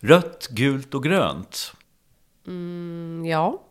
[0.00, 1.72] Rött, gult och grönt.
[2.46, 3.62] Mm, ja.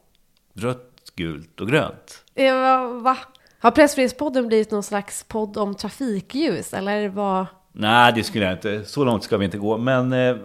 [0.54, 2.24] Rött, gult och grönt.
[2.36, 2.54] Eh,
[3.02, 3.18] va?
[3.60, 6.74] Har Pressfrihetspodden blivit någon slags podd om trafikljus?
[6.74, 7.46] Eller vad?
[7.72, 8.86] Nej, det skulle jag inte.
[8.86, 9.78] Så långt ska vi inte gå.
[9.78, 10.36] Men eh,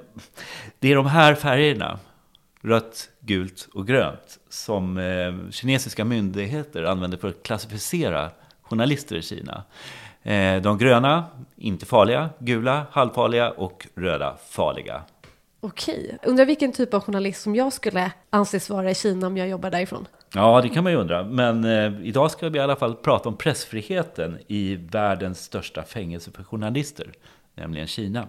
[0.79, 1.99] det är de här färgerna,
[2.63, 8.31] rött, gult och grönt, som eh, kinesiska myndigheter använder för att klassificera
[8.63, 9.63] journalister i Kina.
[10.23, 11.25] Eh, de gröna,
[11.57, 15.03] inte farliga, gula, halvfarliga och röda, farliga.
[15.65, 16.19] Okej.
[16.23, 19.71] Undrar vilken typ av journalist som jag skulle anses vara i Kina om jag jobbar
[19.71, 20.07] därifrån?
[20.35, 21.25] Ja, det kan man ju undra.
[21.25, 26.31] Men eh, idag ska vi i alla fall prata om pressfriheten i världens största fängelse
[26.31, 27.13] för journalister,
[27.55, 28.29] nämligen Kina.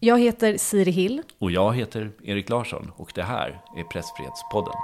[0.00, 1.22] Jag heter Siri Hill.
[1.38, 4.74] Och jag heter Erik Larsson och det här är Pressfrihetspodden.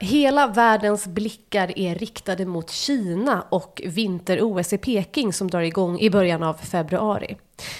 [0.00, 6.10] Hela världens blickar är riktade mot Kina och vinter-OS i Peking som drar igång i
[6.10, 7.36] början av februari.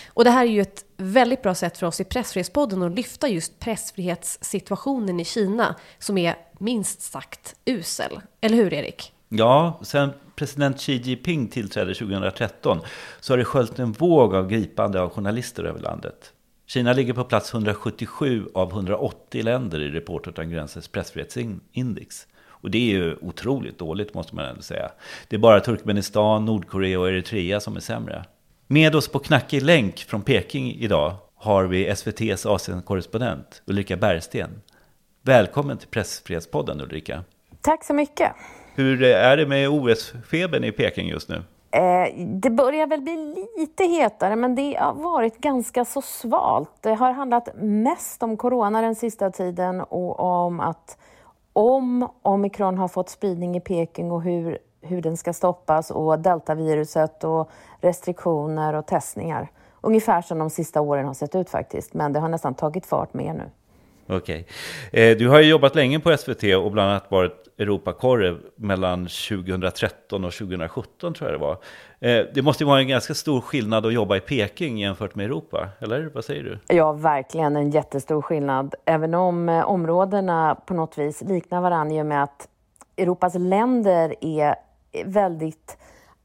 [0.09, 3.29] Och det här är ju ett väldigt bra sätt för oss i Pressfrihetspodden att lyfta
[3.29, 8.21] just pressfrihetssituationen i Kina som är minst sagt usel.
[8.41, 9.13] Eller hur Erik?
[9.29, 12.81] Ja, sen president Xi Jinping tillträdde 2013
[13.21, 16.33] så har det sköljt en våg av gripande av journalister över landet.
[16.69, 22.27] Kina ligger på plats 177 av 180 länder i Reporter utan gränsers pressfrihetsindex.
[22.47, 24.91] Och det är ju otroligt dåligt måste man ändå säga.
[25.29, 28.25] Det är bara Turkmenistan, Nordkorea och Eritrea som är sämre.
[28.67, 34.51] Med oss på knackig länk från Peking idag har vi SVTs Asien-korrespondent Ulrika Bergsten.
[35.23, 37.25] Välkommen till Pressfrihetspodden Ulrika.
[37.61, 38.33] Tack så mycket.
[38.75, 41.43] Hur är det med OS-febern i Peking just nu?
[41.71, 46.71] Eh, det börjar väl bli lite hetare, men det har varit ganska så svalt.
[46.81, 50.99] Det har handlat mest om corona den sista tiden och om att
[51.53, 57.25] om omikron har fått spridning i Peking och hur, hur den ska stoppas och deltaviruset
[57.25, 57.51] och
[57.81, 59.51] restriktioner och testningar.
[59.81, 63.15] Ungefär som de sista åren har sett ut faktiskt, men det har nästan tagit fart
[63.15, 63.51] mer nu.
[64.17, 64.47] Okej.
[64.89, 65.15] Okay.
[65.15, 70.33] Du har ju jobbat länge på SVT och bland annat varit Europakorre mellan 2013 och
[70.33, 71.59] 2017 tror jag det var.
[72.01, 75.27] Eh, det måste ju vara en ganska stor skillnad att jobba i Peking jämfört med
[75.27, 76.77] Europa, eller vad säger du?
[76.77, 78.75] Ja, verkligen en jättestor skillnad.
[78.85, 82.49] Även om eh, områdena på något vis liknar varandra i och med att
[82.97, 84.55] Europas länder är
[85.05, 85.77] väldigt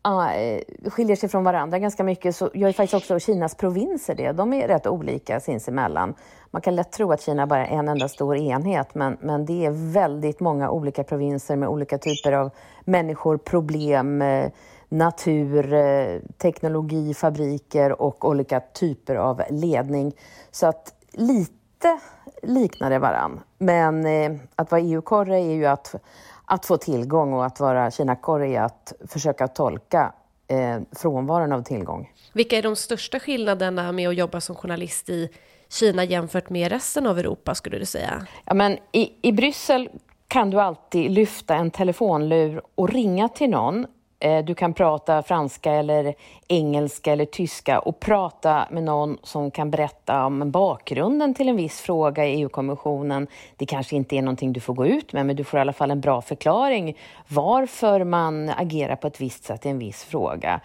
[0.01, 4.15] ah, eh, skiljer sig från varandra ganska mycket så gör ju faktiskt också Kinas provinser
[4.15, 4.31] det.
[4.31, 6.15] De är rätt olika sinsemellan.
[6.53, 9.65] Man kan lätt tro att Kina bara är en enda stor enhet men, men det
[9.65, 12.51] är väldigt många olika provinser med olika typer av
[12.85, 14.51] människor, problem, eh,
[14.89, 20.15] natur, eh, teknologi, fabriker och olika typer av ledning.
[20.51, 21.99] Så att lite
[22.43, 23.39] liknar det varann.
[23.57, 25.95] Men eh, att vara EU-korre är ju att
[26.45, 30.13] att få tillgång och att vara Kina-korre är att försöka tolka
[30.47, 32.11] eh, frånvaron av tillgång.
[32.33, 35.29] Vilka är de största skillnaderna med att jobba som journalist i
[35.69, 38.27] Kina jämfört med resten av Europa skulle du säga?
[38.45, 39.89] Ja, men i, i Bryssel
[40.27, 43.85] kan du alltid lyfta en telefonlur och ringa till någon
[44.23, 46.15] Eh, du kan prata franska eller
[46.47, 51.81] engelska eller tyska och prata med någon som kan berätta om bakgrunden till en viss
[51.81, 53.27] fråga i EU-kommissionen.
[53.57, 55.73] Det kanske inte är någonting du får gå ut med, men du får i alla
[55.73, 56.97] fall en bra förklaring
[57.27, 60.61] varför man agerar på ett visst sätt i en viss fråga.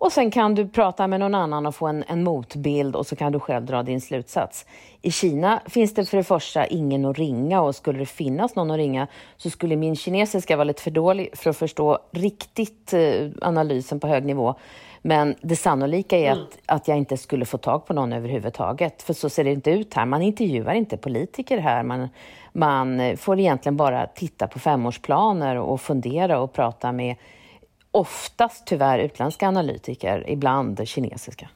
[0.00, 3.16] Och sen kan du prata med någon annan och få en, en, motbild och så
[3.16, 4.66] kan du själv dra din slutsats.
[5.02, 8.70] I Kina finns det för det första ingen att ringa och skulle det finnas någon
[8.70, 13.28] att ringa så skulle min kinesiska vara lite för dålig för att förstå riktigt eh,
[13.42, 14.54] analysen på hög nivå.
[15.02, 16.44] Men det sannolika är mm.
[16.44, 19.02] att, att jag inte skulle få tag på någon överhuvudtaget.
[19.02, 20.06] För så ser det inte ut här.
[20.06, 21.82] Man intervjuar inte politiker här.
[21.82, 22.08] Man,
[22.52, 27.16] man får egentligen bara titta på femårsplaner och fundera och prata med
[27.90, 31.48] oftast tyvärr utländska analytiker, ibland kinesiska.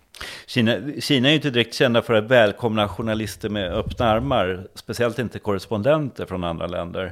[0.47, 5.19] Kina, Kina är ju inte direkt kända för att välkomna journalister med öppna armar, speciellt
[5.19, 7.05] inte korrespondenter från andra länder.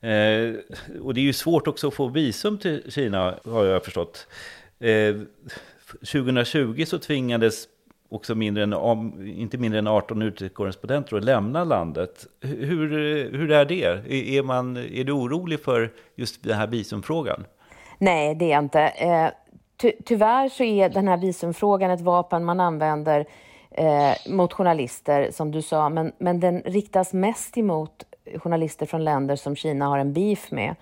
[0.00, 0.54] Eh,
[1.02, 4.26] och det är ju svårt också att få visum till Kina, har jag förstått.
[4.78, 5.16] Eh,
[6.00, 7.68] 2020 så tvingades
[8.08, 8.74] också mindre än,
[9.28, 12.26] inte mindre än 18 utrikeskorrespondenter att lämna landet.
[12.40, 12.88] Hur,
[13.38, 13.84] hur är det?
[14.36, 17.44] Är, man, är du orolig för just den här visumfrågan?
[17.98, 18.80] Nej, det är jag inte.
[18.82, 19.28] Eh,
[19.76, 23.26] ty tyvärr så är den här visumfrågan ett vapen man använder
[23.70, 28.04] eh, mot journalister, som du sa, men, men den riktas mest emot
[28.36, 30.74] journalister från länder som Kina har en beef med.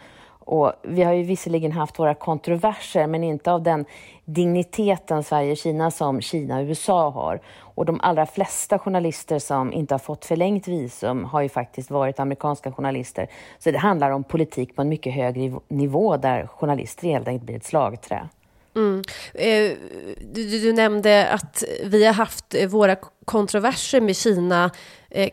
[0.44, 3.84] Och vi har ju visserligen haft våra kontroverser, men inte av den
[4.24, 7.40] digniteten Sverige-Kina som Kina och USA har.
[7.74, 12.20] Och de allra flesta journalister som inte har fått förlängt visum har ju faktiskt varit
[12.20, 13.26] amerikanska journalister.
[13.58, 17.56] Så det handlar om politik på en mycket högre nivå där journalister helt enkelt blir
[17.56, 18.28] ett slagträ.
[18.74, 19.02] Mm.
[19.34, 19.72] Eh,
[20.32, 24.70] du, du, nämnde att vi har haft våra kontroverser med Kina.
[25.10, 25.30] Eh,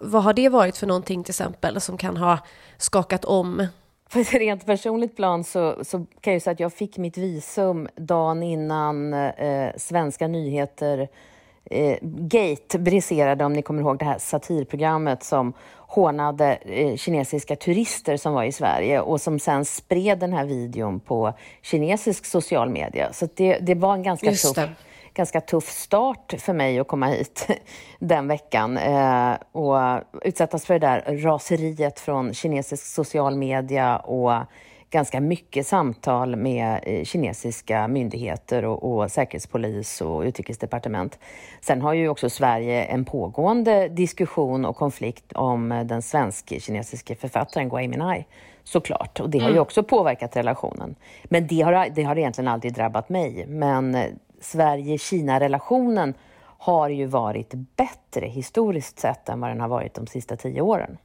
[0.00, 2.38] vad har det varit för någonting till exempel som kan ha
[2.78, 3.66] skakat om?
[4.12, 7.88] På ett rent personligt plan så, så kan jag säga att jag fick mitt visum
[7.96, 11.08] dagen innan eh, Svenska nyheter
[11.64, 18.16] eh, Gate briserade, om ni kommer ihåg det här satirprogrammet som hånade eh, kinesiska turister
[18.16, 21.32] som var i Sverige och som sen spred den här videon på
[21.62, 23.12] kinesisk social media.
[23.12, 24.68] Så det, det var en ganska tuff,
[25.14, 27.48] ganska tuff start för mig att komma hit
[27.98, 29.76] den veckan eh, och
[30.22, 34.32] utsättas för det där raseriet från kinesisk social media och
[34.92, 41.18] ganska mycket samtal med eh, kinesiska myndigheter och, och säkerhetspolis och utrikesdepartement.
[41.60, 47.68] Sen har ju också Sverige en pågående diskussion och konflikt om eh, den svensk-kinesiske författaren
[47.68, 48.24] Gui Minhai
[48.64, 49.20] såklart.
[49.20, 49.62] Och det har ju mm.
[49.62, 50.94] också påverkat relationen.
[51.24, 53.46] Men det har, det har egentligen aldrig drabbat mig.
[53.48, 53.96] Men
[54.42, 56.14] Sverige-Kina-relationen
[56.58, 60.98] har ju varit bättre historiskt sett än vad den har varit de sista tio åren.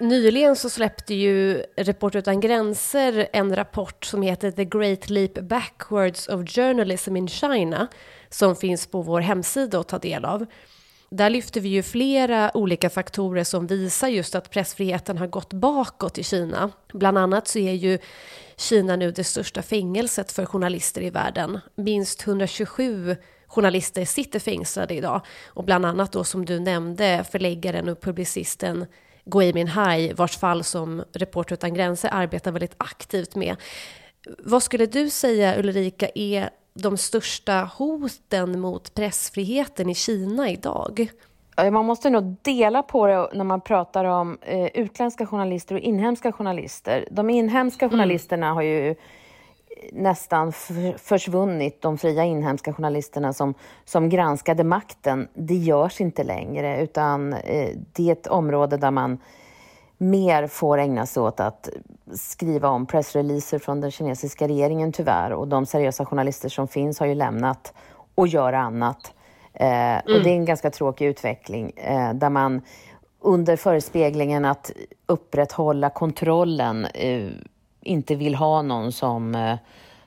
[0.00, 6.28] Nyligen så släppte ju Reporter utan gränser en rapport som heter The Great Leap Backwards
[6.28, 7.88] of Journalism in China
[8.28, 10.46] som finns på vår hemsida att ta del av.
[11.14, 16.18] Där lyfter vi ju flera olika faktorer som visar just att pressfriheten har gått bakåt
[16.18, 16.70] i Kina.
[16.92, 17.98] Bland annat så är ju
[18.56, 21.60] Kina nu det största fängelset för journalister i världen.
[21.74, 23.16] Minst 127
[23.46, 28.86] journalister sitter fängslade idag och bland annat då som du nämnde förläggaren och publicisten
[29.24, 33.56] Gui Minhai, vars fall som Reporter utan gränser arbetar väldigt aktivt med.
[34.38, 41.10] Vad skulle du säga, Ulrika, är de största hoten mot pressfriheten i Kina idag?
[41.56, 46.32] Man måste nog dela på det när man pratar om eh, utländska journalister och inhemska
[46.32, 47.08] journalister.
[47.10, 47.90] De inhemska mm.
[47.90, 48.94] journalisterna har ju
[49.92, 50.52] nästan
[50.96, 53.54] försvunnit, de fria inhemska journalisterna som,
[53.84, 55.28] som granskade makten.
[55.34, 59.18] Det görs inte längre, utan eh, det är ett område där man
[60.02, 61.68] mer får ägna sig åt att
[62.14, 65.32] skriva om pressreleaser från den kinesiska regeringen tyvärr.
[65.32, 67.72] Och de seriösa journalister som finns har ju lämnat
[68.14, 69.12] och gör annat.
[69.52, 70.16] Eh, mm.
[70.16, 72.62] Och det är en ganska tråkig utveckling eh, där man
[73.20, 74.70] under förespeglingen att
[75.06, 77.30] upprätthålla kontrollen eh,
[77.80, 79.56] inte vill ha någon som, eh,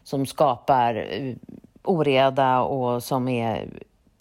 [0.03, 1.35] som skapar eh,
[1.83, 3.69] oreda och som är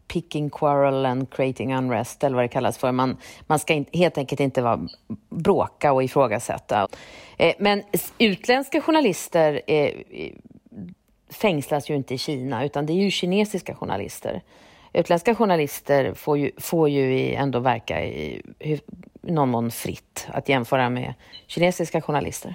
[0.09, 2.93] picking quarrel and creating unrest eller vad det kallas för.
[2.93, 3.17] Man,
[3.47, 4.89] man ska in, helt enkelt inte vara,
[5.29, 6.89] bråka och ifrågasätta.
[7.37, 7.83] Eh, men
[8.19, 9.91] utländska journalister eh,
[11.31, 14.43] fängslas ju inte i Kina utan det är ju kinesiska journalister.
[14.93, 18.81] Utländska journalister får ju, får ju ändå verka i, i
[19.23, 21.15] någon mån fritt att jämföra med
[21.47, 22.55] kinesiska journalister.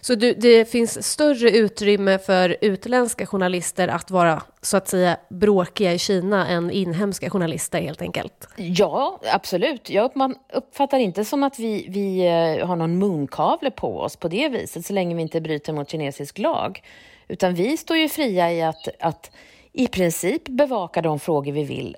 [0.00, 5.92] Så du, det finns större utrymme för utländska journalister att vara så att säga bråkiga
[5.92, 8.48] i Kina än inhemska journalister helt enkelt?
[8.56, 9.90] Ja, absolut.
[9.90, 14.48] Jag uppfattar inte som att vi, vi eh, har någon munkavle på oss på det
[14.48, 16.82] viset så länge vi inte bryter mot kinesisk lag.
[17.28, 19.30] Utan vi står ju fria i att, att
[19.72, 21.96] i princip bevaka de frågor vi vill.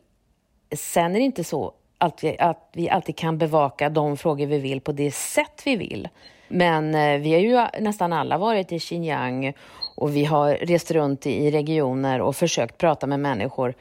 [0.76, 4.58] Sen är det inte så att vi, att vi alltid kan bevaka de frågor vi
[4.58, 6.08] vill på det sätt vi vill.
[6.52, 9.52] Men eh, vi har ju nästan alla varit i Xinjiang
[9.96, 13.74] och vi har rest runt i regioner och försökt prata med människor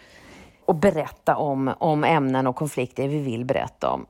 [0.66, 4.06] och berätta om, om ämnen och konflikter vi vill berätta om.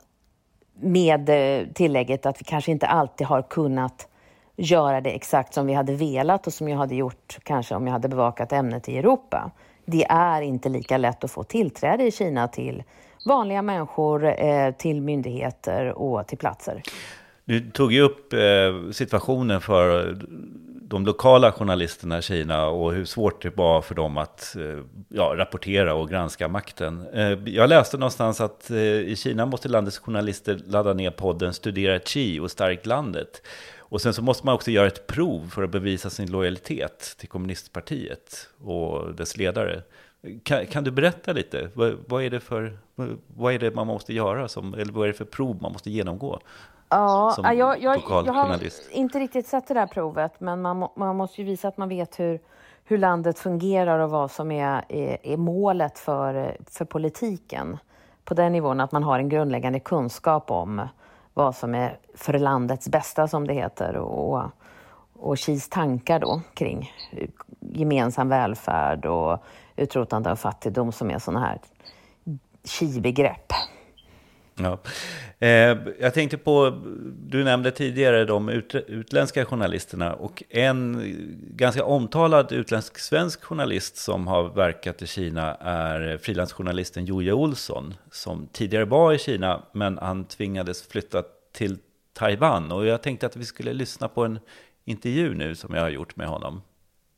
[0.80, 4.08] Med eh, tillägget att vi kanske inte alltid har kunnat
[4.56, 7.94] göra det exakt som vi hade velat och som jag hade gjort kanske om jag
[7.94, 9.52] hade bevakat ämnet i Europa.
[9.86, 12.84] Det är inte lika lätt att få tillträde i Kina till
[13.26, 16.84] vanliga människor, eh, till myndigheter och till platser.
[17.52, 20.18] Du tog ju upp eh, situationen för
[20.82, 25.34] de lokala journalisterna i Kina och hur svårt det var för dem att eh, ja,
[25.38, 27.08] rapportera och granska makten.
[27.14, 32.00] Eh, jag läste någonstans att eh, i Kina måste landets journalister ladda ner podden Studera
[32.00, 33.42] Qi och Stark landet.
[33.80, 37.30] Och sen så måste man också göra ett prov för att bevisa sin lojalitet till
[37.30, 39.82] kommunistpartiet och dess ledare.
[40.44, 41.70] Kan, kan, du berätta lite?
[41.74, 42.78] Vad, vad, är det för,
[43.28, 44.48] vad är det man måste göra?
[44.48, 46.42] Som, eller vad är det för prov man måste genomgå?
[46.92, 48.60] Ja, som jag, jag, jag har
[48.92, 52.20] inte riktigt sett det där provet, men man, man måste ju visa att man vet
[52.20, 52.40] hur,
[52.86, 57.78] hur landet fungerar och vad som är, är, är, målet för, för politiken
[58.24, 60.82] på den nivån, att man har en grundläggande kunskap om
[61.34, 64.44] vad som är för landets bästa som det heter och,
[65.14, 66.92] och Xis tankar då kring
[67.60, 69.44] gemensam välfärd och
[69.76, 71.60] utrotande av fattigdom som är sådana här
[72.64, 73.54] Xi-begrepp.
[74.64, 74.80] Ja.
[75.48, 76.82] Eh, jag tänkte på,
[77.18, 81.02] du nämnde tidigare de ut, utländska journalisterna och en
[81.50, 88.86] ganska omtalad utländsk-svensk journalist som har verkat i Kina är frilansjournalisten Joje Olsson som tidigare
[88.86, 91.78] var i Kina men han tvingades flytta till
[92.14, 94.40] Taiwan och jag tänkte att vi skulle lyssna på en
[94.86, 96.62] intervju nu som jag har gjort med honom.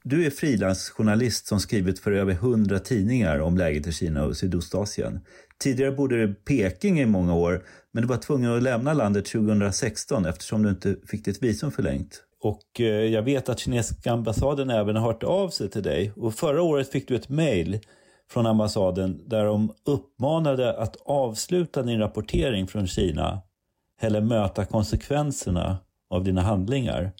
[0.05, 5.19] Du är frilansjournalist som skrivit för över hundra tidningar om läget i Kina och Sydostasien.
[5.59, 9.25] Tidigare bodde du i Peking i många år, men du var tvungen att lämna landet
[9.25, 12.23] 2016 eftersom du inte fick ditt visum förlängt.
[12.41, 16.11] Och eh, jag vet att kinesiska ambassaden även har hört av sig till dig.
[16.15, 17.79] Och förra året fick du ett mejl
[18.29, 23.41] från ambassaden där de uppmanade att avsluta din rapportering från Kina
[24.01, 25.77] eller möta konsekvenserna
[26.09, 27.11] av dina handlingar.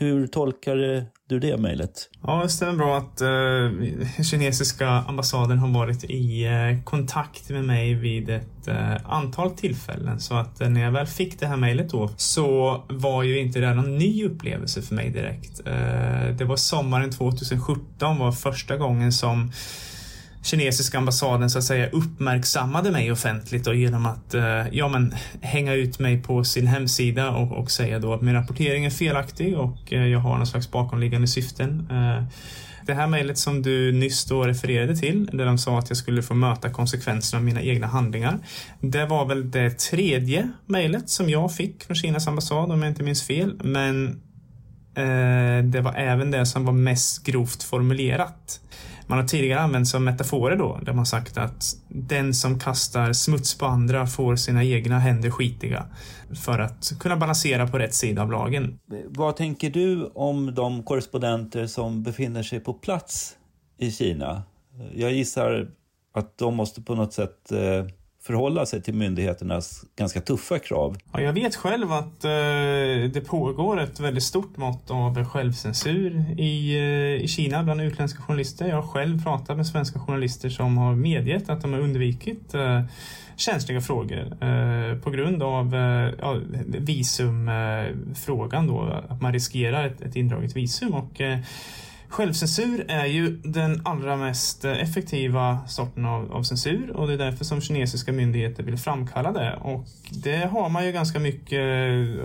[0.00, 2.10] Hur tolkar du det mejlet?
[2.22, 7.94] Ja, det stämmer bra att eh, kinesiska ambassaden har varit i eh, kontakt med mig
[7.94, 10.20] vid ett eh, antal tillfällen.
[10.20, 13.60] Så att eh, när jag väl fick det här mejlet då så var ju inte
[13.60, 15.60] det någon ny upplevelse för mig direkt.
[15.66, 19.52] Eh, det var sommaren 2017 var första gången som
[20.42, 25.74] kinesiska ambassaden så att säga uppmärksammade mig offentligt och genom att eh, ja, men, hänga
[25.74, 29.92] ut mig på sin hemsida och, och säga då att min rapportering är felaktig och
[29.92, 31.88] eh, jag har någon slags bakomliggande syften.
[31.90, 32.24] Eh,
[32.86, 36.22] det här mejlet som du nyss då refererade till, där de sa att jag skulle
[36.22, 38.38] få möta konsekvenserna av mina egna handlingar.
[38.80, 43.02] Det var väl det tredje mejlet som jag fick från Kinas ambassad om jag inte
[43.02, 43.60] minns fel.
[43.64, 44.08] Men
[44.94, 48.60] eh, det var även det som var mest grovt formulerat.
[49.10, 53.58] Man har tidigare använt som metaforer då, där man sagt att den som kastar smuts
[53.58, 55.86] på andra får sina egna händer skitiga
[56.44, 58.78] för att kunna balansera på rätt sida av lagen.
[59.06, 63.36] Vad tänker du om de korrespondenter som befinner sig på plats
[63.78, 64.42] i Kina?
[64.94, 65.70] Jag gissar
[66.14, 67.86] att de måste på något sätt eh,
[68.22, 70.96] förhålla sig till myndigheternas ganska tuffa krav.
[71.12, 72.30] Ja, jag vet själv att eh,
[73.12, 78.68] det pågår ett väldigt stort mått av självcensur i, eh, i Kina bland utländska journalister.
[78.68, 82.82] Jag har själv pratat med svenska journalister som har medgett att de har undvikit eh,
[83.36, 86.36] känsliga frågor eh, på grund av eh, ja,
[86.66, 90.94] visumfrågan då, att man riskerar ett, ett indraget visum.
[90.94, 91.38] Och, eh,
[92.10, 97.44] Självcensur är ju den allra mest effektiva sorten av, av, censur och det är därför
[97.44, 99.58] som kinesiska myndigheter vill framkalla det.
[99.60, 101.60] Och det har man ju ganska mycket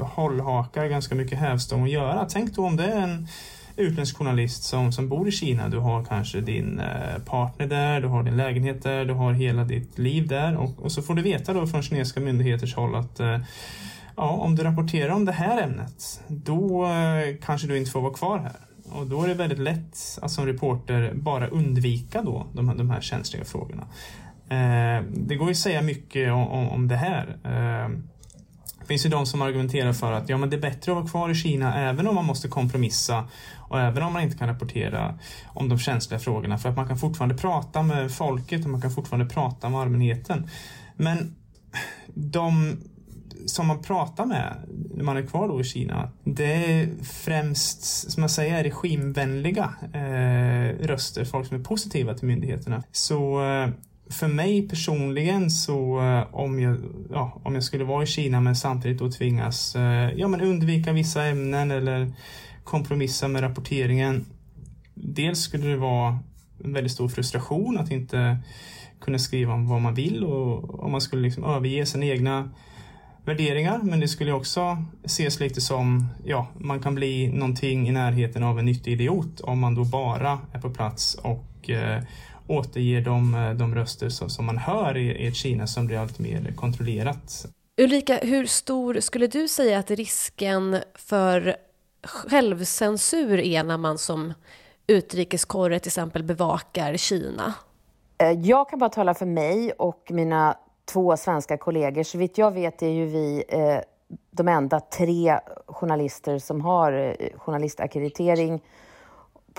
[0.01, 2.25] hållhakar, ganska mycket hävstång att göra.
[2.30, 3.27] Tänk då om det är en
[3.75, 5.70] utländsk journalist som, som bor i Kina.
[5.70, 9.63] Du har kanske din eh, partner där, du har din lägenhet där, du har hela
[9.63, 13.20] ditt liv där och, och så får du veta då från kinesiska myndigheters håll att
[13.20, 13.38] eh,
[14.15, 18.13] ja, om du rapporterar om det här ämnet, då eh, kanske du inte får vara
[18.13, 18.56] kvar här.
[18.89, 22.89] Och då är det väldigt lätt att som reporter bara undvika då de, här, de
[22.89, 23.88] här känsliga frågorna.
[24.50, 27.38] Eh, det går ju att säga mycket om, om, om det här.
[27.44, 27.89] Eh,
[28.80, 31.08] det finns ju de som argumenterar för att ja, men det är bättre att vara
[31.08, 33.27] kvar i Kina även om man måste kompromissa
[33.58, 36.98] och även om man inte kan rapportera om de känsliga frågorna för att man kan
[36.98, 40.50] fortfarande prata med folket och man kan fortfarande prata med allmänheten.
[40.96, 41.36] Men
[42.13, 42.77] de
[43.46, 44.56] som man pratar med
[44.96, 50.86] när man är kvar då i Kina, det är främst, som jag säger, regimvänliga eh,
[50.88, 52.84] röster, folk som är positiva till myndigheterna.
[52.92, 53.70] Så eh,
[54.10, 56.77] för mig personligen så eh, om jag,
[57.10, 60.94] ja, om jag skulle vara i Kina men samtidigt då tvingas eh, ja, men undvika
[60.94, 62.13] vissa ämnen eller
[62.63, 64.25] kompromissa med rapporteringen.
[64.94, 66.20] Dels skulle det vara
[66.63, 68.38] en väldigt stor frustration att inte
[69.01, 72.50] kunna skriva om vad man vill och om man skulle liksom överge sina egna
[73.25, 78.44] värderingar men det skulle också ses lite som, ja, man kan bli någonting i närheten
[78.44, 82.03] av en nyttig idiot om man då bara är på plats och eh,
[82.48, 85.98] återger de, eh, de röster som, som man hör i, i ett Kina som blir
[85.98, 87.46] allt mer kontrollerat.
[87.82, 91.55] Ulrika, hur stor skulle du säga att risken för
[92.03, 94.34] självcensur är när man som
[94.88, 97.53] utrikeskorre till exempel bevakar Kina?
[98.17, 102.04] Eh, jag kan bara tala för mig och mina två svenska kollegor.
[102.04, 103.80] Så vitt jag vet är ju vi eh,
[104.32, 108.62] de enda tre journalister som har eh, journalistackreditering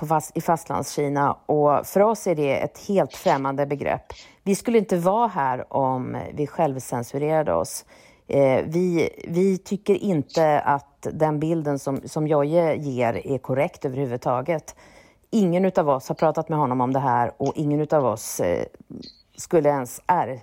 [0.09, 4.13] fast, i Fastlandskina och för oss är det ett helt främmande begrepp.
[4.43, 7.85] Vi skulle inte vara här om vi självcensurerade oss.
[8.27, 14.75] Eh, vi, vi tycker inte att den bilden som, som Jojje ger är korrekt överhuvudtaget.
[15.31, 18.65] Ingen av oss har pratat med honom om det här och ingen av oss eh,
[19.37, 20.41] skulle ens är,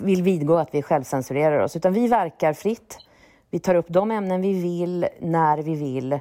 [0.00, 2.98] vill vidgå att vi självcensurerar oss, utan vi verkar fritt
[3.50, 6.20] Vi tar upp de ämnen vi vill, när vi vill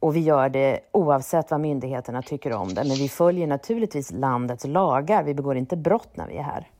[0.00, 2.84] och vi gör det oavsett vad myndigheterna tycker om det.
[2.84, 5.22] Men vi följer naturligtvis landets lagar.
[5.22, 6.70] Vi begår inte brott när vi är här.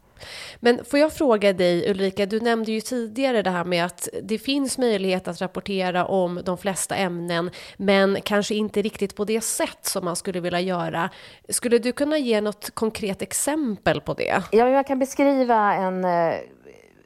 [0.60, 4.38] Men får jag fråga dig Ulrika, du nämnde ju tidigare det här med att det
[4.38, 9.78] finns möjlighet att rapportera om de flesta ämnen, men kanske inte riktigt på det sätt
[9.86, 11.10] som man skulle vilja göra.
[11.48, 14.42] Skulle du kunna ge något konkret exempel på det?
[14.52, 16.34] Ja, jag kan beskriva en eh,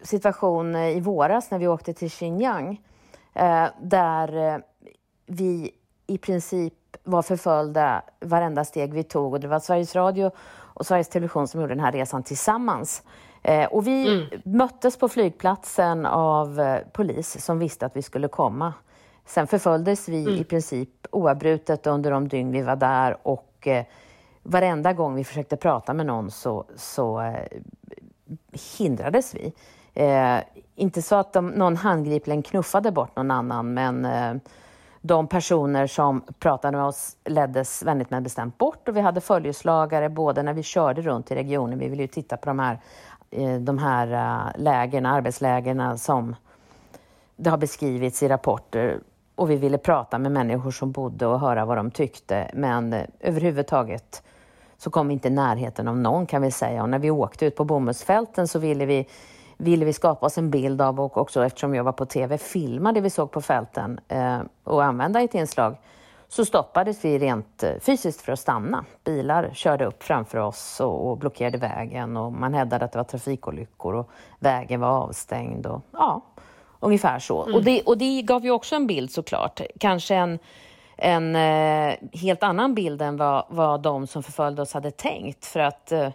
[0.03, 2.81] situation eh, i våras när vi åkte till Xinjiang,
[3.35, 4.63] eh, där
[5.27, 5.71] vi
[6.07, 10.31] i princip var förföljda varenda steg vi tog och det var Sveriges Radio
[10.77, 13.03] och Sveriges Television som gjorde den här resan tillsammans.
[13.43, 14.43] Eh, och vi mm.
[14.45, 18.75] möttes på flygplatsen av eh, polis som visste att vi skulle komma.
[19.27, 20.35] Sen förföljdes vi mm.
[20.35, 23.85] i princip oavbrutet under de dygn vi var där och eh,
[24.43, 27.35] varenda gång vi försökte prata med någon så, så eh,
[28.79, 29.53] hindrades vi.
[29.95, 30.39] Eh,
[30.75, 34.35] inte så att de, någon handgripligen knuffade bort någon annan men eh,
[35.07, 38.89] de personer som pratade med oss leddes vänligt men bestämt bort.
[38.89, 42.37] Och vi hade följeslagare både när vi körde runt i regionen, vi ville ju titta
[42.37, 42.79] på de här,
[43.31, 46.37] eh, de här eh, lägerna, arbetslägerna arbetslägena som
[47.37, 49.01] det har beskrivits i rapporter.
[49.35, 52.51] Och vi ville prata med människor som bodde och höra vad de tyckte.
[52.55, 54.23] Men eh, överhuvudtaget
[54.79, 56.83] så kom vi inte i närheten av någon kan vi säga.
[56.83, 59.09] Och när vi åkte ut på bomullsfälten så ville vi
[59.57, 62.93] ville vi skapa oss en bild av och också eftersom jag var på tv filma
[62.93, 65.77] det vi såg på fälten eh, och använda i ett inslag
[66.29, 68.85] så stoppades vi rent eh, fysiskt för att stanna.
[69.05, 73.05] Bilar körde upp framför oss och, och blockerade vägen och man hävdade att det var
[73.05, 76.23] trafikolyckor och vägen var avstängd och ja,
[76.81, 77.43] ungefär så.
[77.43, 77.55] Mm.
[77.55, 80.39] Och, det, och det gav ju också en bild såklart, kanske en
[80.97, 85.47] en eh, helt annan bild än vad, vad de som förföljde oss hade tänkt.
[85.47, 86.09] För att eh,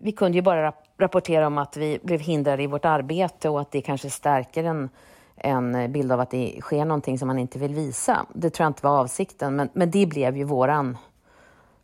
[0.00, 3.70] vi kunde ju bara rapportera om att vi blev hindrade i vårt arbete och att
[3.70, 4.88] det kanske stärker en,
[5.36, 8.26] en bild av att det sker någonting som man inte vill visa.
[8.34, 10.98] Det tror jag inte var avsikten, men, men det blev ju våran,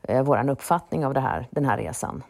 [0.02, 2.22] eh, våran uppfattning av det här, den här resan.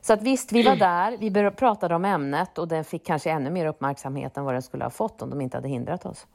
[0.00, 3.50] Så att visst, vi var där, vi pratade om ämnet och den fick kanske ännu
[3.50, 6.26] mer uppmärksamhet än vad den skulle ha fått om de inte hade hindrat oss.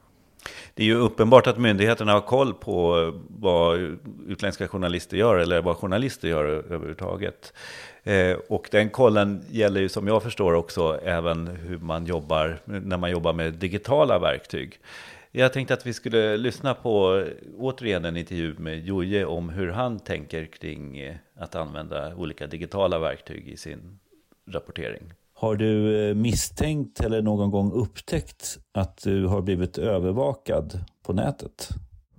[0.73, 3.79] Det är ju uppenbart att myndigheterna har koll på vad
[4.27, 7.53] utländska journalister gör eller vad journalister gör överhuvudtaget.
[8.05, 12.97] Eh, och den kollen gäller ju som jag förstår också även hur man jobbar när
[12.97, 14.79] man jobbar med digitala verktyg.
[15.31, 17.25] Jag tänkte att vi skulle lyssna på
[17.57, 22.99] återigen en intervju med Joje om hur han tänker kring eh, att använda olika digitala
[22.99, 23.99] verktyg i sin
[24.51, 25.13] rapportering.
[25.33, 31.69] Har du eh, misstänkt eller någon gång upptäckt att du har blivit övervakad på nätet?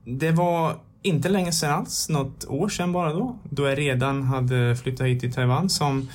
[0.05, 0.75] Det var
[1.07, 5.21] inte länge sedan alls, något år sedan bara då, då jag redan hade flyttat hit
[5.21, 6.09] till Taiwan som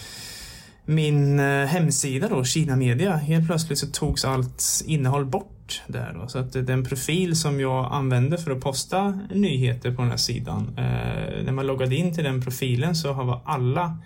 [0.86, 6.28] min eh, hemsida då, Kina Media, helt plötsligt så togs allt innehåll bort där då.
[6.28, 10.18] Så att eh, den profil som jag använde för att posta nyheter på den här
[10.18, 13.98] sidan, eh, när man loggade in till den profilen så var alla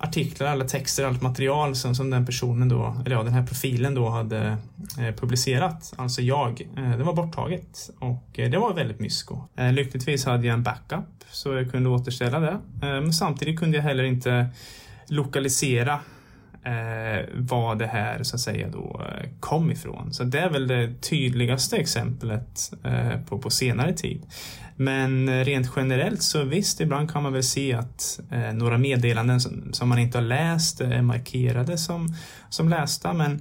[0.00, 3.94] artiklar, alla texter, allt material som, som den personen då, eller ja, den här profilen
[3.94, 4.56] då hade
[4.98, 7.90] eh, publicerat, alltså jag, eh, det var borttaget.
[7.98, 9.44] Och eh, det var väldigt mysko.
[9.56, 13.76] Eh, lyckligtvis hade jag en backup så jag kunde återställa det, eh, men samtidigt kunde
[13.76, 14.46] jag heller inte
[15.08, 16.00] lokalisera
[16.64, 20.12] eh, vad det här så att säga då eh, kom ifrån.
[20.12, 24.26] Så det är väl det tydligaste exemplet eh, på, på senare tid.
[24.76, 29.40] Men eh, rent generellt så visst, ibland kan man väl se att eh, några meddelanden
[29.40, 32.14] som, som, man inte har läst är markerade som,
[32.50, 33.12] som lästa.
[33.12, 33.40] Men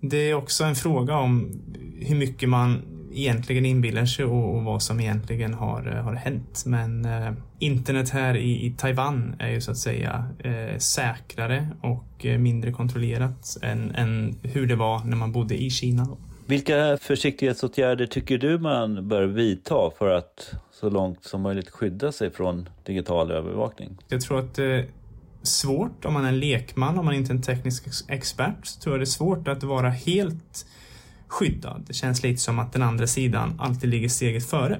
[0.00, 1.60] det är också en fråga om
[2.00, 2.82] hur mycket man
[3.16, 6.62] egentligen inbillar sig och, och vad som egentligen har, eh, har hänt.
[6.66, 12.26] Men eh, internet här i, i, Taiwan är ju så att säga eh, säkrare och
[12.26, 16.04] eh, mindre kontrollerat än, än, hur det var när man bodde i Kina.
[16.04, 16.18] Då.
[16.46, 22.30] Vilka försiktighetsåtgärder tycker du man bör vidta för att så långt som möjligt skydda sig
[22.30, 23.98] från digital övervakning?
[24.08, 24.86] Jag tror att det är
[25.42, 28.94] svårt om man är en lekman, om man inte är en teknisk expert, så tror
[28.94, 30.66] jag det är svårt att vara helt
[31.28, 31.84] skyddad.
[31.86, 34.78] Det känns lite som att den andra sidan alltid ligger steget före.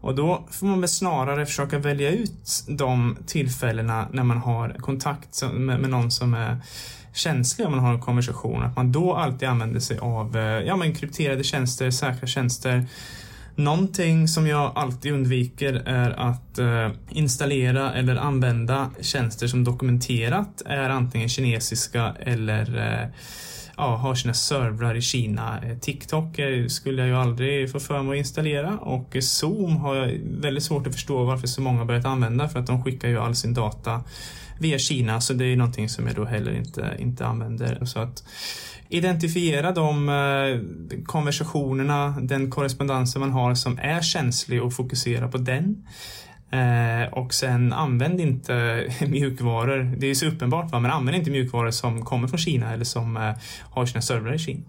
[0.00, 5.42] Och då får man väl snarare försöka välja ut de tillfällena när man har kontakt
[5.52, 6.60] med, någon som är
[7.14, 8.62] känslig om man har en konversation.
[8.62, 12.86] Att man då alltid använder sig av eh, ja, men krypterade tjänster, säkra tjänster.
[13.54, 20.90] Någonting som jag alltid undviker är att eh, installera eller använda tjänster som dokumenterat är
[20.90, 23.08] antingen kinesiska eller eh,
[23.76, 25.60] ja, har sina servrar i Kina.
[25.62, 29.76] Eh, TikTok eh, skulle jag ju aldrig få för mig att installera och eh, Zoom
[29.76, 33.08] har jag väldigt svårt att förstå varför så många börjat använda för att de skickar
[33.08, 34.04] ju all sin data
[34.60, 37.84] via Kina så det är ju någonting som jag då heller inte, inte använder.
[37.84, 38.24] Så att
[38.88, 40.10] identifiera de
[41.06, 45.86] konversationerna, den korrespondensen man har som är känslig och fokusera på den.
[46.50, 49.94] Eh, och sen använd inte mjukvaror.
[49.96, 50.80] Det är så uppenbart, va?
[50.80, 53.32] men använd inte mjukvaror som kommer från Kina eller som eh,
[53.70, 54.62] har sina servrar i Kina.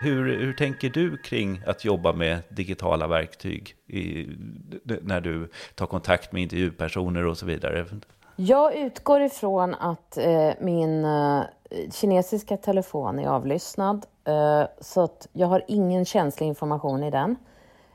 [0.00, 4.26] Hur, hur tänker du kring att jobba med digitala verktyg i,
[5.02, 7.86] när du tar kontakt med intervjupersoner och så vidare?
[8.36, 11.42] Jag utgår ifrån att eh, min eh,
[11.92, 17.36] kinesiska telefon är avlyssnad eh, så att jag har ingen känslig information i den.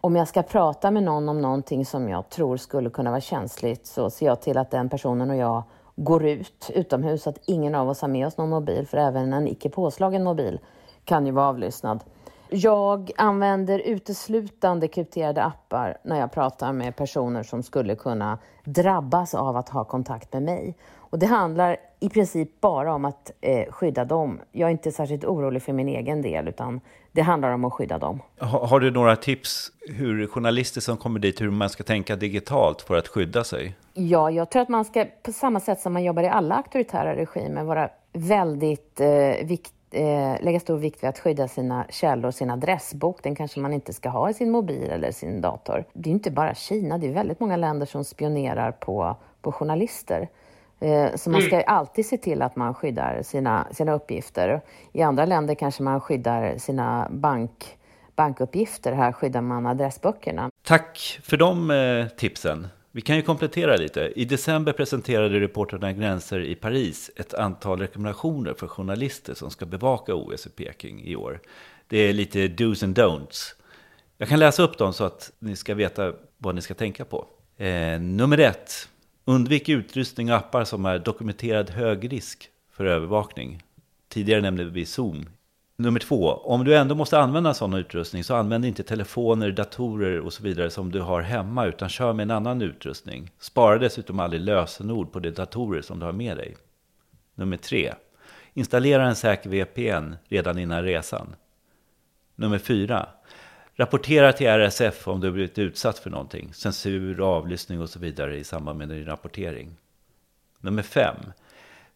[0.04, 3.86] Om jag ska prata med någon om någonting som jag tror skulle kunna vara känsligt
[3.86, 5.64] så ser jag till att den personen och jag
[5.96, 9.34] går ut utomhus så att ingen av oss har med oss någon mobil för även
[9.34, 10.60] en icke påslagen mobil
[11.06, 12.04] kan ju vara avlyssnad.
[12.50, 19.58] Jag använder uteslutande krypterade appar när jag pratar med personer som skulle kunna drabbas av
[19.58, 20.78] att ha kontakt med mig.
[20.98, 24.40] Och det handlar i princip bara om att eh, skydda dem.
[24.52, 26.82] Jag är inte särskilt orolig för min egen del, utan
[27.12, 28.22] det handlar om att skydda dem.
[28.40, 32.82] Har, har du några tips hur journalister som kommer dit, hur man ska tänka digitalt
[32.82, 33.76] för att skydda sig?
[33.94, 37.16] Ja, jag tror att man ska, på samma sätt som man jobbar i alla auktoritära
[37.16, 42.50] regimer, vara väldigt eh, viktig eh, lägga stor vikt vid att skydda sina källor, sin
[42.50, 43.24] adressbok.
[43.24, 45.86] Den kanske man inte ska ha i sin mobil eller sin dator.
[45.94, 50.30] Det är inte bara Kina, det är väldigt många länder som spionerar på, på journalister.
[50.82, 51.64] Eh, så man ska mm.
[51.68, 54.62] alltid se till att man skyddar sina, sina uppgifter.
[54.94, 57.78] I andra länder kanske man skyddar sina bank,
[58.16, 58.92] bankuppgifter.
[58.92, 60.50] Här skyddar man adressböckerna.
[60.64, 62.68] Tack för de eh, tipsen.
[62.92, 64.14] Vi kan ju komplettera lite.
[64.16, 70.16] I december presenterade Reportrarna Gränser i Paris ett antal rekommendationer för journalister som ska bevaka
[70.16, 71.40] OS i Peking i år.
[71.88, 73.56] Det är lite dos and don'ts.
[74.18, 77.26] Jag kan läsa upp dem så att ni ska veta vad ni ska tänka på.
[77.58, 78.88] Eh, nummer ett.
[79.32, 83.64] Undvik utrustning och appar som är dokumenterad hög risk för övervakning.
[84.08, 85.26] Tidigare nämnde vi Zoom
[85.76, 90.34] Nummer två, om du ändå måste använda sådan utrustning så använd inte telefoner, datorer och
[90.34, 93.32] så vidare som du har hemma utan kör med en annan utrustning.
[93.40, 96.56] Spara dessutom aldrig lösenord på de datorer som du har med dig.
[97.36, 97.94] Nummer tre,
[98.54, 101.36] installera en säker VPN redan innan resan.
[102.36, 103.08] Nummer fyra,
[103.76, 108.44] rapportera till RSF om du blivit utsatt för någonting, censur, avlyssning och så vidare i
[108.44, 109.78] samband med din rapportering.
[110.60, 111.16] Nummer fem,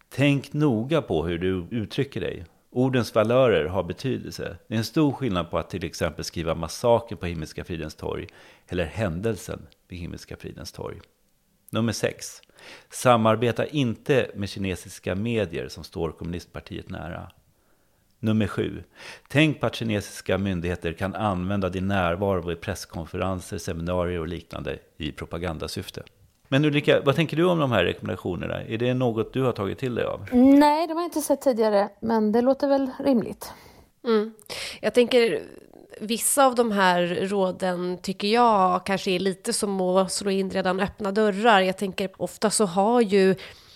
[0.09, 4.57] tänk noga på hur du uttrycker dig Ordens valörer har betydelse.
[4.67, 8.27] Det är en stor skillnad på att till exempel skriva massaker på Himmelska fridens torg
[8.67, 11.01] eller händelsen vid Himmelska fridens torg.
[11.69, 12.41] Nummer 6.
[12.89, 17.31] Samarbeta inte med kinesiska medier som står kommunistpartiet nära.
[18.25, 18.83] Nummer 7.
[19.27, 25.11] Tänk på att kinesiska myndigheter kan använda din närvaro vid presskonferenser, seminarier och liknande i
[25.11, 26.03] propagandasyfte.
[26.47, 28.63] Men Ulrika, vad tänker du om de här rekommendationerna?
[28.63, 30.27] Är det något du har tagit till dig av?
[30.31, 33.53] Nej, de har jag inte sett tidigare, men det låter väl rimligt.
[34.07, 34.33] Mm.
[34.81, 35.41] Jag tänker,
[36.01, 40.79] vissa av de här råden tycker jag kanske är lite som att slå in redan
[40.79, 41.61] öppna dörrar.
[41.61, 43.35] Jag tänker, ofta så har ju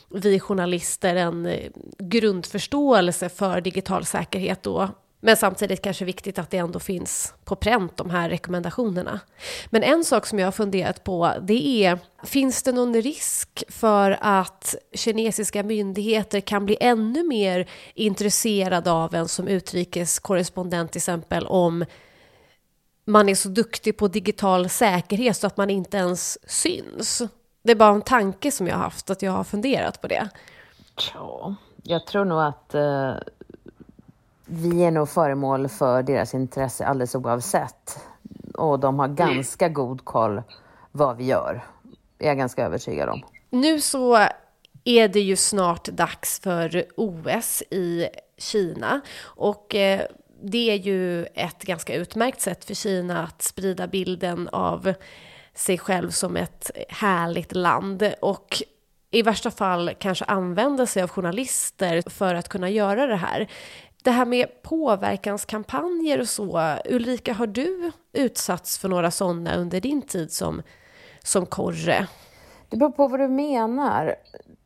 [0.09, 4.89] vi journalister en eh, grundförståelse för digital säkerhet då
[5.21, 9.19] men samtidigt kanske viktigt att det ändå finns på pränt de här rekommendationerna.
[9.69, 14.17] Men en sak som jag har funderat på det är, finns det någon risk för
[14.21, 21.85] att kinesiska myndigheter kan bli ännu mer intresserade av en som utrikeskorrespondent till exempel om
[23.05, 27.21] man är så duktig på digital säkerhet så att man inte ens syns?
[27.69, 30.29] Det är bara en tanke som jag har haft, att jag har funderat på det.
[31.13, 33.13] Ja, jag tror nog att uh
[34.45, 37.99] vi är nog föremål för deras intresse alldeles oavsett.
[38.53, 39.73] Och de har ganska mm.
[39.73, 40.41] god koll
[40.91, 41.65] vad vi gör.
[42.19, 43.21] är jag ganska övertygad om.
[43.49, 44.15] Nu så
[44.83, 49.01] är det ju snart dags för OS i Kina.
[49.21, 50.01] Och eh,
[50.41, 54.93] det är ju ett ganska utmärkt sätt för Kina att sprida bilden av
[55.59, 58.13] sig själv som ett härligt land.
[58.21, 58.63] Och
[59.11, 63.49] i värsta fall kanske använda sig av journalister för att kunna göra det här
[64.03, 66.75] det här med påverkanskampanjer och så.
[66.85, 70.61] Ulrika, har du utsatts för några sådana under din tid som,
[71.23, 72.07] som korre?
[72.69, 74.15] Det beror på vad du menar.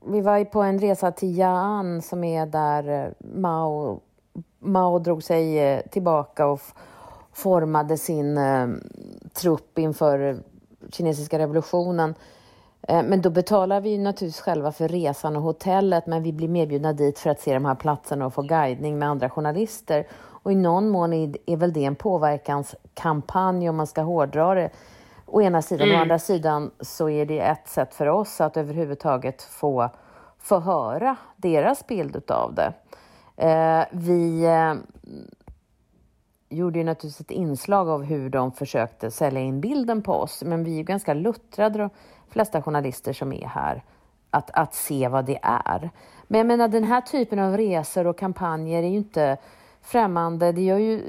[0.06, 4.02] Vi var på en resa till Yan som är där eh, Mao,
[4.60, 6.62] Mao drog sig eh, tillbaka och
[7.34, 8.68] formade sin eh,
[9.34, 10.44] trupp inför
[10.94, 12.16] kinesiska revolutionen.
[12.88, 16.94] Eh, men då betalar vi naturligtvis själva för resan och hotellet men vi blir medbjudna
[16.94, 20.08] dit för att se de här platserna och få guidning med andra journalister.
[20.44, 21.14] Och i någon mån
[21.46, 24.70] är väl det en påverkanskampanj om man ska hårdra det.
[25.26, 26.00] Å ena sidan, mm.
[26.00, 29.90] å andra sidan så är det ett sätt för oss att överhuvudtaget få,
[30.40, 32.74] få höra deras bild utav det.
[33.36, 34.74] Eh, vi eh,
[36.54, 40.64] gjorde ju naturligtvis ett inslag av hur de försökte sälja in bilden på oss, men
[40.64, 41.90] vi är ju ganska luttrade, de
[42.30, 43.84] flesta journalister som är här,
[44.30, 45.90] att, att se vad det är.
[46.28, 49.38] Men jag menar, den här typen av resor och kampanjer är ju inte
[49.82, 50.52] främmande.
[50.52, 51.02] Det gör ju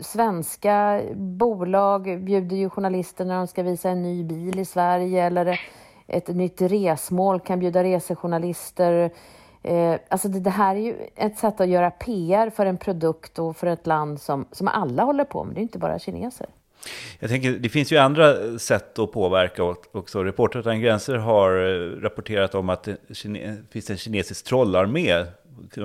[0.00, 5.60] svenska bolag, bjuder ju journalister när de ska visa en ny bil i Sverige eller
[6.06, 9.10] ett nytt resmål kan bjuda resejournalister.
[9.66, 13.38] Eh, alltså det, det, här är ju ett sätt att göra PR för en produkt
[13.38, 16.46] och för ett land som, som alla håller på med, det är inte bara kineser.
[17.18, 20.24] Jag tänker, det finns ju andra sätt att påverka också.
[20.24, 22.96] Reportrar utan gränser har eh, rapporterat om att det
[23.70, 25.24] finns en kinesisk trollarmé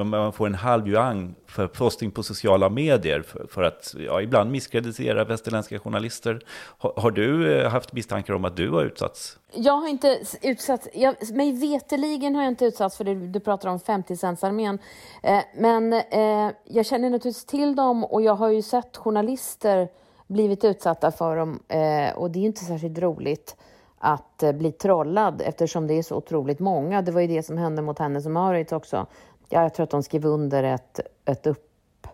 [0.03, 4.51] man får en halv yuan för posting på sociala medier för, för att ja, ibland
[4.51, 6.39] misskreditera västerländska journalister.
[6.77, 9.37] Har, har, du eh, haft misstankar om att du har utsatts?
[9.53, 13.69] Jag har inte utsatts, jag, mig veteligen har jag inte utsatts för det du pratar
[13.69, 14.79] om 50-centsarmén.
[15.23, 19.87] Eh, men eh, jag känner naturligtvis till dem och jag har ju sett journalister
[20.27, 23.55] blivit utsatta för dem eh, och det är inte särskilt roligt
[24.01, 27.01] att eh, bli trollad eftersom det är så otroligt många.
[27.01, 29.07] Det var ju det som hände mot Hennes och Mauritz också
[29.51, 32.07] ja, jag tror att de skrev under ett, ett upp,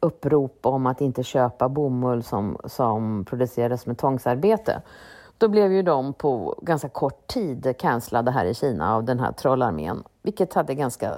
[0.00, 4.82] upprop om att inte köpa bomull som, som producerades med tvångsarbete.
[5.38, 9.32] Då blev ju de på ganska kort tid cancellade här i Kina av den här
[9.32, 11.14] trollarmén, vilket hade ganska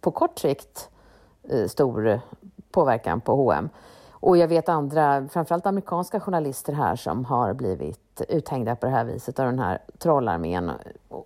[0.00, 0.88] på kort sikt
[1.42, 2.20] eh, stor
[2.70, 3.68] påverkan på H&M.
[4.10, 9.04] Och jag vet andra, framförallt amerikanska journalister här som har blivit uthängda på det här
[9.04, 10.70] viset av den här trollarmén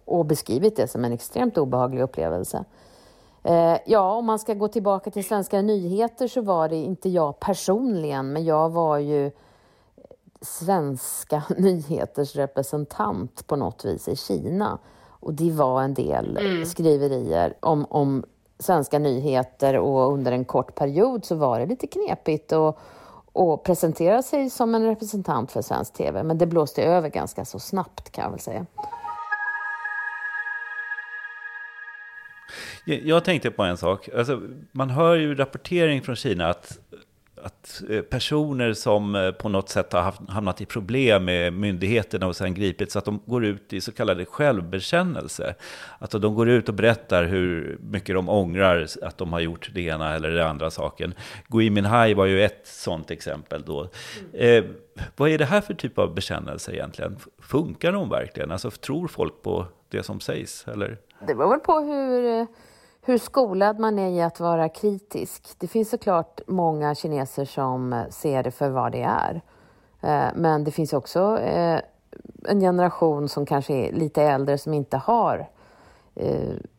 [0.05, 2.65] och beskrivit det som en extremt obehaglig upplevelse.
[3.43, 7.41] Eh, ja, om man ska gå tillbaka till svenska nyheter så var det inte jag
[7.41, 9.31] personligen, men jag var ju
[10.41, 14.79] svenska nyheters representant på något vis i Kina.
[15.09, 16.67] Och det var en del mm.
[16.67, 18.25] skriverier om, om
[18.59, 22.79] svenska nyheter och under en kort period så var det lite knepigt att
[23.33, 26.23] och presentera sig som en representant för svensk TV.
[26.23, 28.67] Men det blåste över ganska så snabbt kan jag väl säga.
[32.97, 34.09] Jag tänkte på en sak.
[34.17, 34.41] Alltså,
[34.73, 36.79] man hör ju rapportering från Kina att,
[37.43, 42.37] att eh, personer som eh, på något sätt har hamnat i problem med myndigheterna och
[42.37, 45.55] sen gripits, att de går ut i så kallade självbekännelse.
[45.99, 49.81] Alltså de går ut och berättar hur mycket de ångrar att de har gjort det
[49.81, 51.15] ena eller det andra saken.
[51.49, 53.89] Gui Minhai var ju ett sådant exempel då.
[54.33, 54.65] Eh,
[55.17, 57.17] vad är det här för typ av bekännelse egentligen?
[57.43, 58.51] Funkar de verkligen?
[58.51, 60.69] Alltså tror folk på det som sägs?
[60.69, 60.99] Eller?
[61.27, 62.47] Det beror väl på hur eh,
[63.11, 65.49] hur skolad man är i att vara kritisk.
[65.59, 69.43] Det finns såklart många kineser som eh, ser det för vad det är.
[70.01, 71.81] Eh, men det finns också eh,
[72.45, 75.49] en generation som kanske är lite äldre som inte har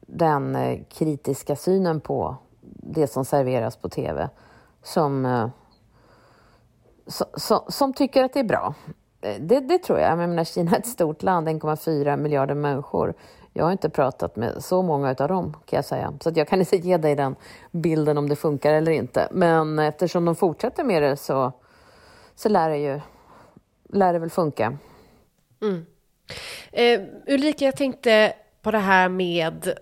[0.08, 0.58] den
[0.90, 2.36] kritiska synen på
[2.76, 4.30] det som serveras på tv.
[4.84, 5.50] Som,
[7.36, 8.74] som, som tycker att det är bra.
[9.20, 10.12] Det, det tror jag.
[10.12, 13.14] jag menar, Kina är ett stort land, 1,4 miljarder människor.
[13.54, 16.14] Jag har inte pratat med så många av dem kan jag säga.
[16.22, 17.36] Så jag kan inte ge dig den
[17.72, 19.28] bilden om det funkar eller inte.
[19.32, 21.52] Men eftersom de fortsätter med det så,
[22.36, 23.00] så lär, det ju,
[23.90, 24.78] lär det väl funka.
[25.62, 25.86] Mm.
[26.72, 29.74] Eh, Ulrika, jag tänkte på det här med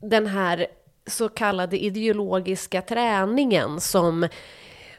[0.00, 0.66] den här
[1.06, 4.28] så kallade ideologiska träningen som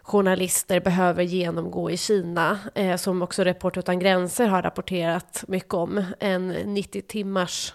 [0.04, 6.06] journalister behöver genomgå i Kina, eh, som också Report utan gränser har rapporterat mycket om.
[6.20, 7.74] En 90 timmars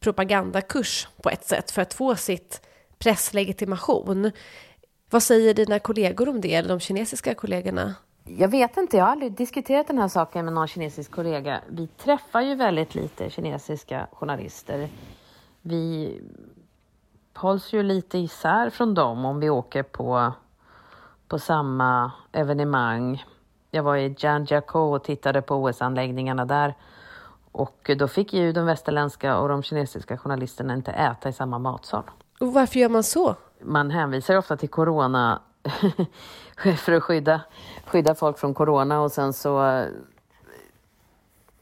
[0.00, 2.66] propagandakurs på ett sätt för att få sitt
[2.98, 4.30] presslegitimation.
[5.10, 7.94] Vad säger dina kollegor om det, eller de kinesiska kollegorna?
[8.24, 11.60] Jag vet inte, jag har aldrig diskuterat den här saken med någon kinesisk kollega.
[11.68, 14.88] Vi träffar ju väldigt lite kinesiska journalister.
[15.62, 16.20] Vi
[17.34, 20.32] hålls ju lite isär från dem om vi åker på
[21.28, 23.24] på samma evenemang.
[23.70, 26.74] Jag var i Jiangjakou och tittade på OS-anläggningarna där.
[27.52, 32.02] Och då fick ju de västerländska och de kinesiska journalisterna inte äta i samma matsal.
[32.40, 33.34] Och varför gör man så?
[33.60, 35.40] Man hänvisar ofta till corona
[36.76, 37.40] för att skydda,
[37.86, 39.84] skydda folk från corona och sen så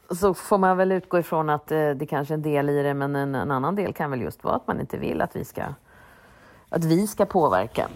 [0.09, 2.93] så får man väl utgå ifrån att det, det kanske är en del i det,
[2.93, 5.45] men en, en, annan del kan väl just vara att man inte vill att vi
[5.45, 5.63] ska
[6.75, 7.89] att vi ska påverka.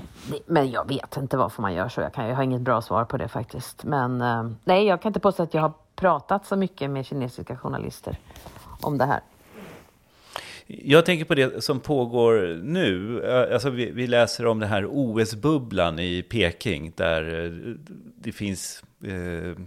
[0.45, 2.01] Men jag vet inte varför man gör så.
[2.01, 3.83] Jag, kan, jag har inget bra svar på det faktiskt.
[3.83, 7.57] Men eh, nej, jag kan inte påstå att jag har pratat så mycket med kinesiska
[7.57, 8.17] journalister
[8.81, 9.19] om det här.
[10.67, 13.21] Jag tänker på det som pågår nu.
[13.23, 17.51] Eh, alltså vi, vi läser om den här OS-bubblan i Peking där eh,
[18.15, 19.63] det finns eh,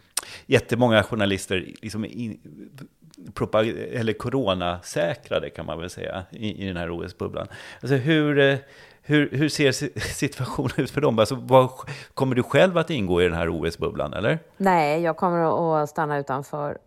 [0.47, 2.41] jättemånga journalister liksom in,
[3.93, 7.47] eller coronasäkrade kan man väl säga i, i den här OS-bubblan.
[7.81, 8.59] Alltså hur, eh,
[9.03, 9.73] hur, hur ser
[10.15, 11.19] situationen ut för dem?
[11.19, 11.71] Alltså, vad,
[12.15, 14.39] kommer du själv att ingå i den här OS-bubblan eller?
[14.57, 16.79] Nej, jag kommer att stanna utanför.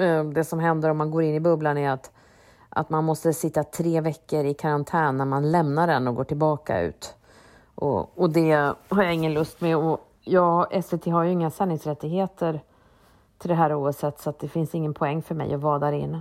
[0.00, 2.10] Eh, det som händer om man går in i bubblan är att,
[2.68, 6.80] att man måste sitta tre veckor i karantän när man lämnar den och går tillbaka
[6.80, 7.14] ut.
[7.74, 9.76] Och, och det har jag ingen lust med.
[9.76, 12.60] Och jag, SVT har ju inga sändningsrättigheter
[13.38, 15.92] till det här OSet så att det finns ingen poäng för mig att vara där
[15.92, 16.20] inne.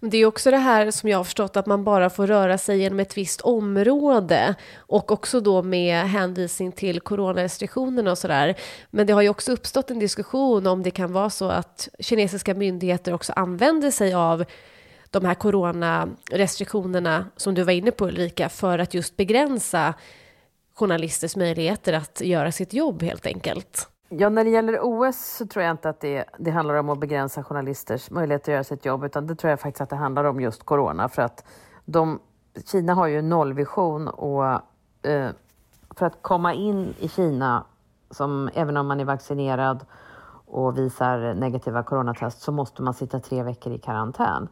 [0.00, 2.78] Det är också det här som jag har förstått att man bara får röra sig
[2.78, 8.54] genom ett visst område och också då med hänvisning till coronarestriktionerna och sådär.
[8.90, 12.54] Men det har ju också uppstått en diskussion om det kan vara så att kinesiska
[12.54, 14.44] myndigheter också använder sig av
[15.10, 19.94] de här coronarestriktionerna som du var inne på Ulrika för att just begränsa
[20.74, 23.88] journalisters möjligheter att göra sitt jobb helt enkelt.
[24.08, 26.98] Ja, när det gäller OS så tror jag inte att det, det handlar om att
[26.98, 30.24] begränsa journalisters möjligheter att göra sitt jobb, utan det tror jag faktiskt att det handlar
[30.24, 31.08] om just corona.
[31.08, 31.44] För att
[31.84, 32.18] de,
[32.66, 34.44] Kina har ju nollvision och
[35.06, 35.30] eh,
[35.96, 37.64] för att komma in i Kina,
[38.10, 39.84] som, även om man är vaccinerad
[40.46, 44.48] och visar negativa coronatest, så måste man sitta tre veckor i karantän.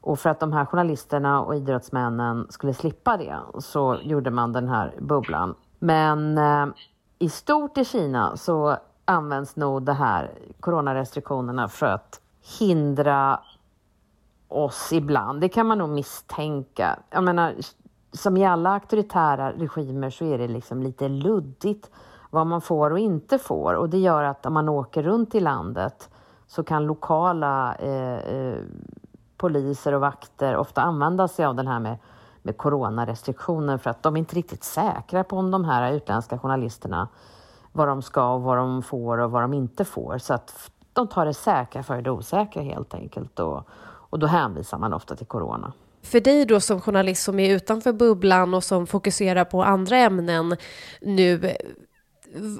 [0.00, 4.68] Och för att de här journalisterna och idrottsmännen skulle slippa det så gjorde man den
[4.68, 5.54] här bubblan.
[5.78, 6.66] Men eh,
[7.18, 8.76] i stort i Kina så
[9.08, 12.20] används nog det här coronarestriktionerna för att
[12.58, 13.40] hindra
[14.48, 15.40] oss ibland.
[15.40, 16.98] Det kan man nog misstänka.
[17.10, 17.54] Jag menar,
[18.12, 21.90] som i alla auktoritära regimer så är det liksom lite luddigt
[22.30, 23.74] vad man får och inte får.
[23.74, 26.10] Och det gör att om man åker runt i landet
[26.46, 28.58] så kan lokala eh, eh,
[29.36, 31.98] poliser och vakter ofta använda sig av den här med,
[32.42, 37.08] med coronarestriktioner för att de är inte riktigt säkra på om de här utländska journalisterna
[37.78, 40.18] vad de ska och vad de får och vad de inte får.
[40.18, 43.68] Så att de tar det säkra för det osäkra helt enkelt och,
[44.10, 45.72] och då hänvisar man ofta till corona.
[46.02, 50.56] För dig då som journalist som är utanför bubblan och som fokuserar på andra ämnen
[51.00, 51.56] nu,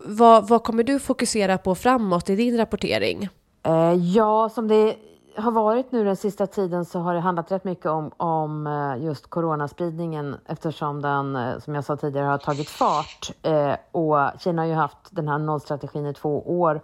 [0.05, 3.29] vad, vad kommer du fokusera på framåt i din rapportering?
[3.63, 4.97] Eh, ja, som det
[5.38, 9.05] har varit nu den sista tiden så har det handlat rätt mycket om, om eh,
[9.05, 13.31] just coronaspridningen eftersom den, eh, som jag sa tidigare, har tagit fart.
[13.42, 16.81] Eh, och Kina har ju haft den här nollstrategin i två år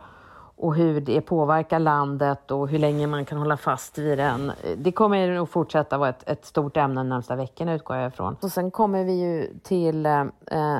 [0.56, 4.50] och hur det påverkar landet och hur länge man kan hålla fast vid den.
[4.50, 8.08] Eh, det kommer att fortsätta vara ett, ett stort ämne de närmsta veckorna utgår jag
[8.08, 8.36] ifrån.
[8.40, 10.24] Och sen kommer vi ju till eh,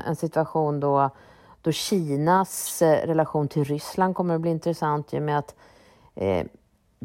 [0.06, 1.10] en situation då,
[1.62, 5.54] då Kinas relation till Ryssland kommer att bli intressant i och med att
[6.14, 6.46] eh,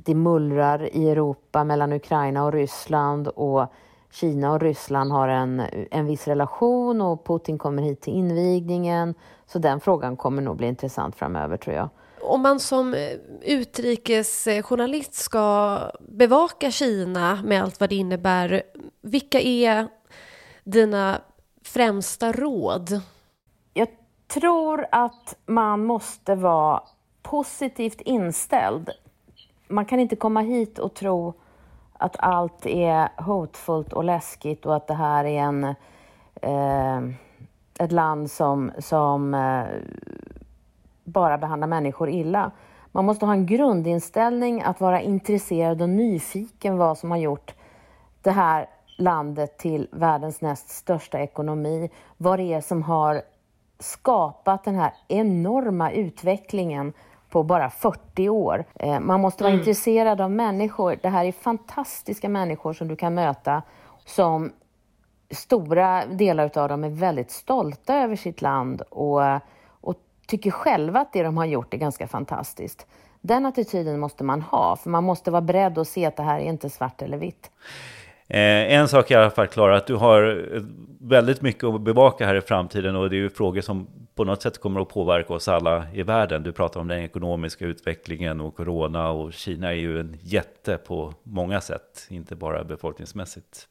[0.05, 3.73] det mullrar i Europa mellan Ukraina och Ryssland och
[4.11, 9.13] Kina och Ryssland har en, en viss relation och Putin kommer hit till invigningen.
[9.45, 11.89] Så den frågan kommer nog bli intressant framöver tror jag.
[12.21, 12.95] Om man som
[13.41, 18.63] utrikesjournalist ska bevaka Kina med allt vad det innebär,
[19.01, 19.87] vilka är
[20.63, 21.21] dina
[21.63, 23.01] främsta råd?
[23.73, 23.87] Jag
[24.33, 26.83] tror att man måste vara
[27.21, 28.89] positivt inställd
[29.69, 31.33] man kan inte komma hit och tro
[31.93, 35.63] att allt är hotfullt och läskigt och att det här är en,
[36.41, 37.15] eh,
[37.79, 39.63] ett land som, som eh,
[41.03, 42.51] bara behandlar människor illa.
[42.91, 47.53] Man måste ha en grundinställning att vara intresserad och nyfiken vad som har gjort
[48.21, 51.89] det här landet till världens näst största ekonomi.
[52.17, 53.21] Vad det är som har
[53.79, 56.93] skapat den här enorma utvecklingen
[57.29, 58.65] på bara 40 år.
[58.75, 59.59] Eh, man måste vara mm.
[59.59, 60.99] intresserad av människor.
[61.01, 63.63] Det här är fantastiska människor som du kan möta
[64.05, 64.51] som
[65.31, 69.21] stora delar av dem är väldigt stolta över sitt land och,
[69.81, 69.95] och
[70.27, 72.85] tycker själva att det de har gjort är ganska fantastiskt.
[73.21, 76.39] Den attityden måste man ha, för man måste vara beredd att se att det här
[76.39, 77.51] är inte svart eller vitt.
[78.31, 80.61] Eh, en sak är i alla fall klar, att du har eh,
[81.01, 84.41] väldigt mycket att bevaka här i framtiden och det är ju frågor som på något
[84.41, 86.43] sätt kommer att påverka oss alla i världen.
[86.43, 91.13] Du pratar om den ekonomiska utvecklingen och corona och Kina är ju en jätte på
[91.23, 93.67] många sätt, inte bara befolkningsmässigt.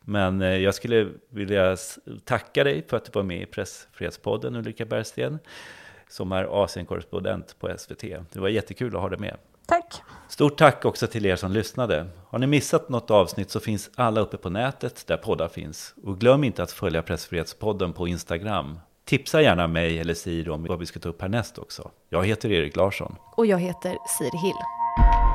[0.00, 1.76] Men eh, jag skulle vilja
[2.24, 5.38] tacka dig för att du var med i Pressfredspodden Ulrika Bergsten
[6.08, 8.00] som är Asienkorrespondent på SVT.
[8.32, 9.36] Det var jättekul att ha dig med.
[9.66, 10.02] Tack!
[10.28, 12.06] Stort tack också till er som lyssnade.
[12.28, 15.94] Har ni missat något avsnitt så finns alla uppe på nätet där poddar finns.
[16.04, 18.78] Och glöm inte att följa Pressfrihetspodden på Instagram.
[19.04, 21.90] Tipsa gärna mig eller Siri om vad vi ska ta upp härnäst också.
[22.08, 23.16] Jag heter Erik Larsson.
[23.36, 25.25] Och jag heter Siri Hill.